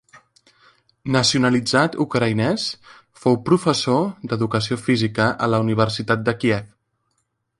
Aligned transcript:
Nacionalitzat 1.15 1.97
ucraïnès, 2.05 2.65
fou 3.25 3.37
professor 3.51 4.01
d'educació 4.31 4.81
física 4.87 5.31
a 5.49 5.53
la 5.55 5.63
Universitat 5.67 6.27
de 6.31 6.39
Kíev. 6.45 6.75